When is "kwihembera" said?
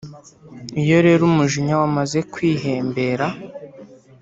2.33-3.27